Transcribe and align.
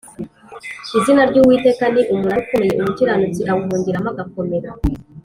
“Izina 0.97 1.21
ry’Uwiteka 1.29 1.83
ni 1.93 2.01
umunara 2.11 2.39
ukomeye, 2.43 2.73
Umukiranutsi 2.81 3.41
awuhungiramo, 3.51 4.09
agakomera.” 4.13 4.69